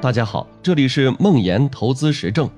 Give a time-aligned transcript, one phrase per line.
[0.00, 2.48] 大家好，这里是梦岩投资实证。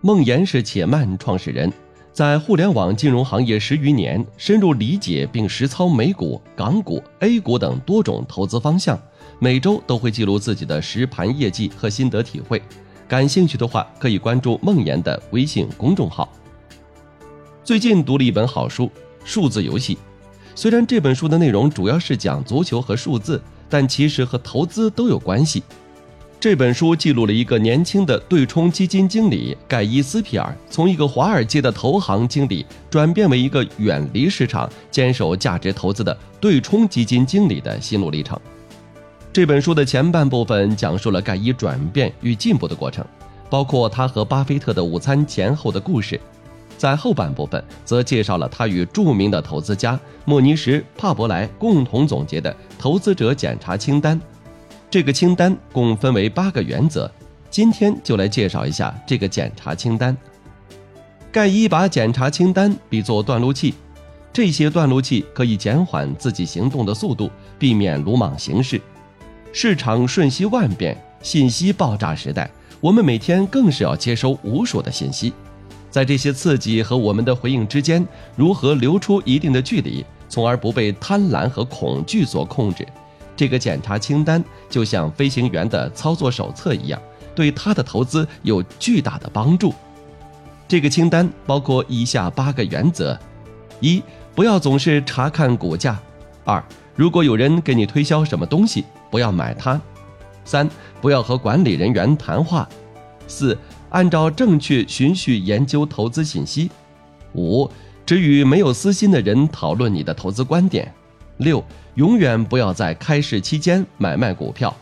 [0.00, 1.70] 梦岩是且慢创始人，
[2.10, 8.98] 在互联网金融行业十余年，深入理解并实操美股、港股、A 股等多种投资方向。
[9.38, 12.62] 每周都会记录自己的实盘业绩和心得体会。
[13.06, 16.26] 感兴趣的话，可以关注梦岩的微信公众号。
[17.62, 18.84] 最近读了一本好书
[19.22, 19.94] 《数字游戏》，
[20.54, 25.62] 虽然这本书的内容主要是讲足球和数字，但其实和投资都有关系。
[26.46, 38.38] 这本书记录了一个年轻的对冲基金经理盖伊斯皮尔，从一个华尔街的投行经理转变为一个远离市场、坚守价值投资的对冲基金经理的心路历程。
[39.32, 43.04] 这本书的前半部分讲述了盖伊转变与进步的过程，
[43.50, 46.20] 包括他和巴菲特的午餐前后的故事。
[46.78, 54.20] 在后半部分，则介绍了他与著名的投资家莫尼什·帕伯莱共同总结的投资者检查清单。
[54.96, 57.12] 这个清单共分为八个原则，
[57.50, 60.16] 今天就来介绍一下这个检查清单。
[61.30, 63.74] 盖伊把检查清单比作断路器，
[64.32, 68.80] 这些断路器可以减缓自己行动的速度，避免鲁莽行事。
[69.52, 72.50] 市场瞬息万变，信息爆炸时代，
[72.80, 75.30] 我们每天更是要接收无数的信息，
[75.90, 78.02] 在这些刺激和我们的回应之间，
[78.34, 82.88] 如何留出一定的距离，从而不被贪婪和恐惧所控制？
[83.36, 87.00] 这个检查清单就像飞行员的操作手册一样，
[87.34, 89.74] 对他的投资有巨大的帮助。
[90.66, 93.16] 这个清单包括以下八个原则：
[93.80, 94.02] 一、
[94.34, 95.94] 不要总是查看股价；
[96.44, 96.64] 二、
[96.94, 99.78] 如果有人给你推销什么东西，不要买它；
[100.44, 100.68] 三、
[101.00, 102.66] 不要和管理人员谈话；
[103.28, 103.56] 四、
[103.90, 106.68] 按照正确循序研究投资信息；
[107.34, 107.70] 五、
[108.04, 110.86] 只与没有私心的人讨论你的投资观点；
[111.38, 111.64] 六。
[111.94, 114.76] 永远不要在开市期间买卖股票。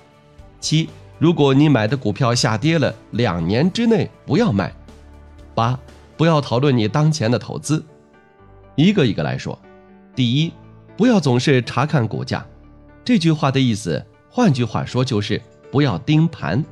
[0.58, 4.74] 七，如果你买的股票下跌了，两年之内不要卖。
[5.54, 5.78] 八，
[6.16, 7.84] 不要讨论你当前的投资。
[8.74, 9.56] 一个一个来说。
[10.16, 10.52] 第一，
[10.96, 12.44] 不要总是查看股价。
[13.04, 16.64] 这句话的意思，换句话说就是不要盯盘。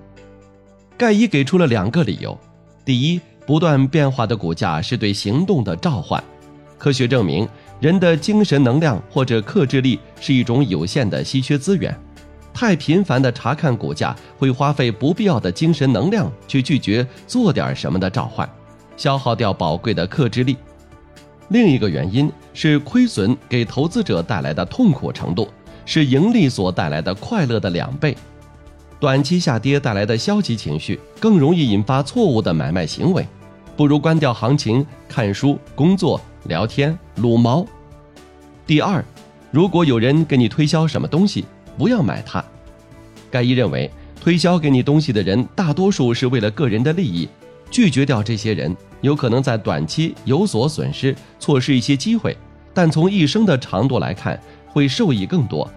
[0.98, 2.36] 盖伊给出了两个理由。
[2.84, 6.20] 第一，不断变化的股价是对行动的召唤。
[6.78, 7.48] 科学证明。
[7.82, 11.92] 人的精神能量或者克制力是一种有限的稀缺资源，
[12.54, 18.48] 太频繁的查看股价会花费不必要的精神能量去拒绝做点什么的召唤，
[18.96, 20.56] 消耗掉宝贵的克制力。
[21.48, 25.48] 另一个原因是亏损给投资者带来的痛苦程度
[25.84, 28.16] 是盈利所带来的快乐的两倍，
[29.00, 33.26] 短期下跌带来的消极情绪更容易引发错误的买卖行为，
[33.76, 36.20] 不如关掉行情，看书、工作。
[36.46, 37.64] 聊天撸猫。
[38.66, 39.04] 第二，
[39.52, 41.44] 如果有人给你推销什么东西，
[41.78, 42.44] 不要买它。
[43.30, 43.88] 盖伊认为，
[44.20, 47.28] 推销给你东西的人大多数是为了个人的利益，
[47.70, 52.36] 拒绝掉这些人，有可能在短期有所损失，错失一些机会，
[52.74, 55.70] 但从一生的长度来看，会受益更多。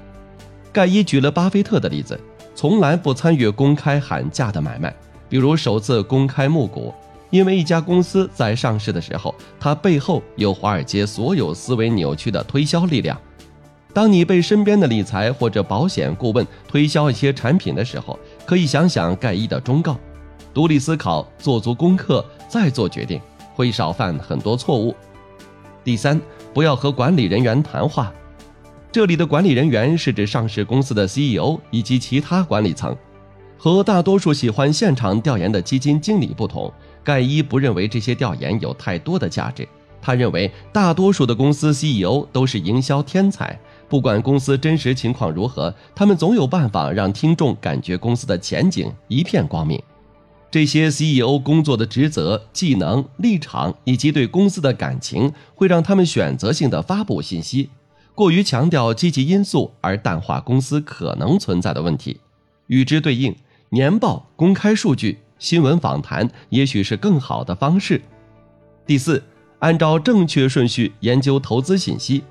[0.73, 2.19] 盖伊举了巴菲特的例子，
[2.55, 4.91] 从来不参与公开喊价的买卖，
[5.29, 6.91] 比如首次公开募股。
[7.29, 13.19] 因为一家公司在上市的时候，它背后有华尔街所有思维扭曲的推销力量。
[13.93, 19.97] 当你被身边的理财或者保险顾问推销一些产品的时候，可以想想盖伊的忠告：
[20.53, 23.21] 独立思考，做足功课，再做决定，
[23.53, 24.93] 会少犯很多错误。
[25.83, 26.19] 第三，
[26.53, 28.11] 不要和管理人员谈话。
[28.91, 32.95] 这里的管理人员是指上市公司的 CEO 以及其他管理层。
[33.57, 36.71] 和大多数喜欢现场调研的基金经理不同。
[37.05, 39.65] 盖伊不认为这些调研有太多的价值。
[40.01, 43.57] 他认为，大多数的公司 CEO 都是营销天才，
[43.87, 49.81] 不管公司真实情况如何，他们总有办法让听众感觉公司的前景一片光明。
[50.51, 57.69] 这些 CEO 工作的职责、技能、立场以及对公司的感情，会让他们选择性的发布信息，
[58.13, 62.19] 过于强调积极因素而淡化公司可能存在的问题。
[62.67, 63.35] 与之对应，
[63.69, 65.19] 年报、公开数据。
[65.37, 68.01] 新闻访谈也许是更好的方式。
[68.85, 69.21] 第四，
[69.59, 72.23] 按照正确顺序研究投资信息。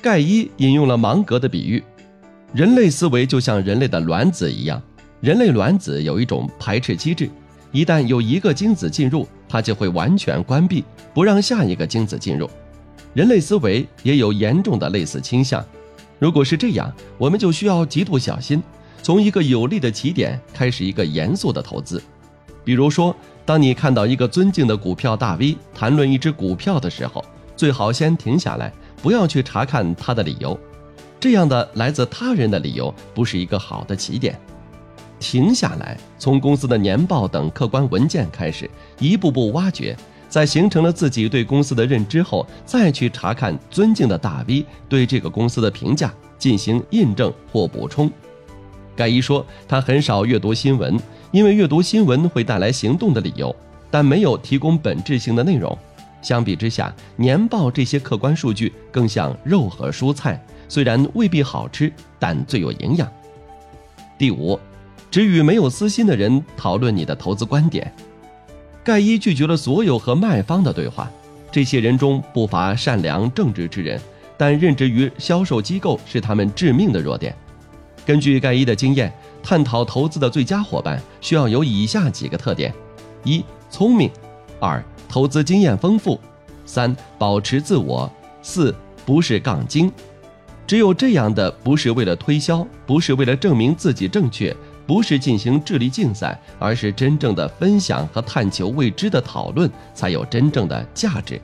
[0.00, 1.82] 盖伊引用了芒格的比喻：
[2.52, 4.80] 人类思维就像人类的卵子一样，
[5.20, 7.28] 人类卵子有一种排斥机制，
[7.70, 12.48] 一旦有一个精子进入，它就会完全关闭，不让下一个精子进入。
[13.14, 15.64] 人类思维也有严重的类似倾向。
[16.18, 18.62] 如果是这样，我们就需要极度小心。
[19.02, 22.00] 从一个有利的起点开始一个严肃的投资，
[22.64, 23.14] 比如说，
[23.44, 27.24] 当你看到一个尊敬的股票大 V 谈论一只股票的时候，
[27.56, 28.72] 最好先停下来，
[29.02, 30.58] 不要去查看他的理由，
[31.18, 34.38] 这样的来自他人的理由不是一个好的起点。
[35.18, 38.68] 停下来，从公司的年报等客观文件开始，
[38.98, 39.96] 一步步挖掘，
[40.28, 48.10] 在形成了自己对公司的认知后，再去查看尊敬的大 V 对这个公司的评价，进行印证或补充。
[48.96, 50.98] 盖伊说，他很少阅读新闻，
[51.30, 53.54] 因为阅读新闻会带来行动的理由，
[53.90, 55.76] 但没有提供本质性的内容。
[56.20, 63.10] 相比之下，年报这些客观数据更像肉和蔬菜，虽然未必好吃，但最有营养。
[64.18, 64.58] 第五。
[65.10, 67.92] 只与没有私心的人讨论你的投资观点。
[68.82, 71.10] 盖伊拒绝了所有和卖方的对话。
[71.50, 74.00] 这些人中不乏善良正直之人，
[74.38, 77.36] 但任职于销售机构是他们致命的弱点。
[78.04, 79.12] 根据盖伊的经验，
[79.42, 82.74] 探讨投资的最佳伙伴需要有以下几个特点：
[83.24, 84.08] 一、聪明；
[84.60, 86.18] 二、投资经验丰富；
[86.66, 88.10] 三、保持自我；
[88.42, 88.74] 四、
[89.06, 89.90] 不是杠精。
[90.66, 94.54] 只有这样的，不是为了推销，不是为了证明自己正确。
[94.84, 101.40] 不是进行智力竞赛，而是真正的分享和探求未知的讨论，才有真正的价值。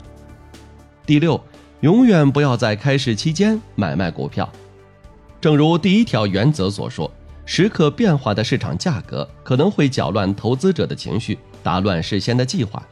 [1.06, 1.40] 第六，
[1.80, 4.50] 永远不要在开市期间买卖股票。
[5.40, 7.10] 正如第一条原则所说，
[7.44, 12.82] 时刻变化的市场价格可能会搅乱投资者的情绪，打乱事先的计划。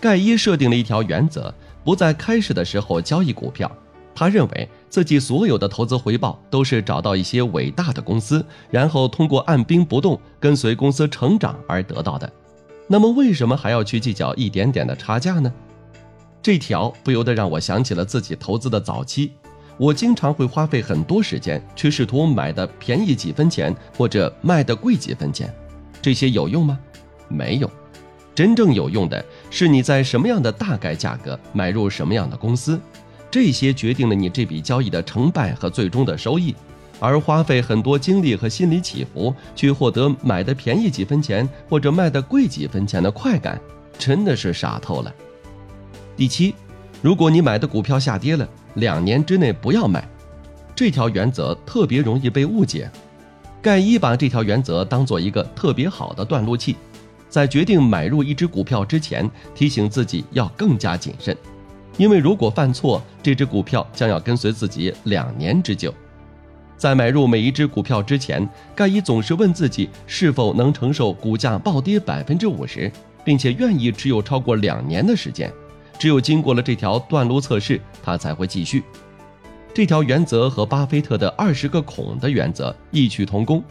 [0.00, 1.54] 盖伊设定了一条原则：
[1.84, 3.70] 不在开始的时候交易股票。
[4.12, 12.28] 他认为自己所有的投资回报都是找到一些伟大的公司，然后通过按兵不动跟随公司成长而得到的。
[12.88, 15.52] 那么，为什么还要去计较一点点的差价呢？
[16.42, 19.32] 这条不由得让我想起了自己投资的早期。
[19.78, 25.52] 我经常会花费很多时间去试图买的便宜几分钱，或者卖的贵几分钱。
[26.02, 26.78] 这些有用吗？
[27.28, 27.70] 没有。
[28.34, 32.80] 真正有用的是你在什么样的大概价格买入什么样的公司。
[33.30, 36.54] 这些决定了你这笔交易的成败和最终的收益，
[36.98, 43.60] 而花费很多精力和心理起伏去获得买的便宜几分钱或者卖的贵几分钱的快感，
[43.98, 45.14] 真的是傻透了。
[46.16, 46.54] 第七，
[47.02, 50.06] 如果你买的股票下跌了，两年之内不要买。
[50.74, 52.90] 这条原则特别容易被误解。
[53.60, 56.76] 盖伊把这条原则当做一个特别好的断路器，
[57.28, 61.36] 在决定买入一只股票之前，提醒自己要更加谨慎。
[61.96, 65.92] 因为如果犯错，这只股票将要跟随自己两年之久。
[66.76, 72.88] 在买入每一只股票之前，盖伊总是问自己是否能承受股价暴跌百分之五十，
[73.24, 75.52] 并且愿意持有超过两年的时间。
[75.98, 78.84] 只有经过了这条断路测试，他才会继续。
[79.74, 83.62] 这条原则和巴菲特的二十个孔的原则异曲同工。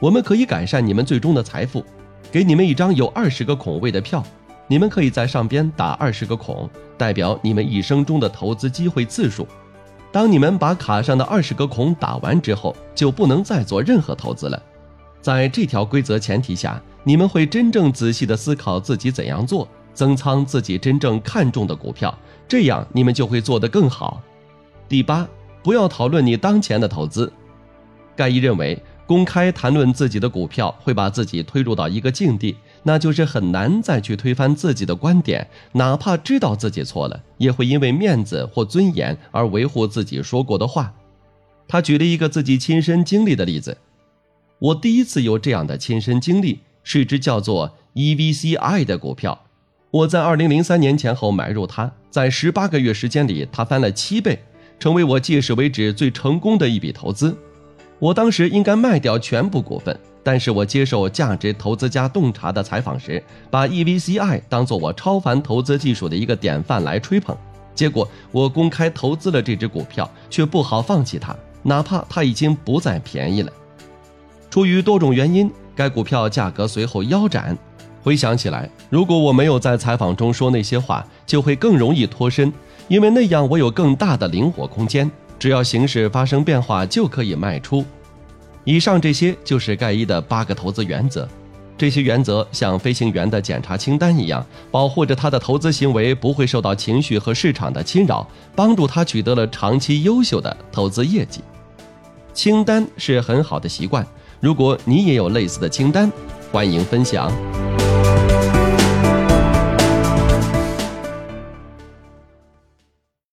[0.00, 1.84] 我们可以改善你们最终的财富，
[2.30, 4.24] 给你们一张有二十个孔位的票。
[4.66, 9.46] 你们可以在上边打二十个孔，代表你们一生中的投资机会次数。
[10.12, 14.62] 当你们把卡上的二十个孔打完之后，就不能再做任何投资了。
[15.22, 19.66] 在这条规则前提下，你们会真正仔细地思考自己怎样做，
[19.98, 22.16] 增仓自己真正看重的股票，
[22.46, 24.22] 这样你们就会做得更好。
[24.88, 25.28] 第八，
[25.60, 27.32] 不要讨论你当前的投资。
[28.14, 32.54] 盖伊认为，公开谈论自己的股票会把自己推入到一个境地。
[32.84, 40.94] 那就是很难再去推翻自己的观点，哪怕知道自己错了，也会因为面子或尊严而维护自己说过的话。
[41.66, 43.76] 他举了一个自己亲身经历的例子：
[44.60, 49.40] 我第一次有这样的亲身经历，是一只叫做 EVCI 的股票。
[49.90, 54.38] 我在2003年前后买入它，在18个月时间里，它翻了七倍，
[54.78, 57.34] 成为我届时为止最成功的一笔投资。
[57.98, 59.98] 我当时应该卖掉全部股份。
[60.22, 67.34] 但是我接受价值投资家洞察的采访时，把 EVCI 当做我超凡投资技术的一个典范来吹捧。
[67.74, 73.50] 结果我公开投资了这只股票，却不好放弃它，哪怕它已经不再便宜了。
[74.50, 77.56] 出于多种原因，该股票价格随后腰斩。
[78.08, 82.50] 回想起来，如果我没有在采访中说那些话，就会更容易脱身，
[82.88, 87.84] 因为那样我有更大的灵活空间，只要形势发生变化就可以卖出。
[88.64, 91.28] 以上这些就是盖伊的八个投资原则，
[91.76, 101.42] 这些原则像飞行员的检查清单一样，保护着他的投资行为不会受到情绪和市场的侵扰，帮助他取得了长期优秀的投资业绩。
[102.32, 104.06] 清单是很好的习惯，
[104.40, 106.10] 如果你也有类似的清单，
[106.50, 107.30] 欢迎分享。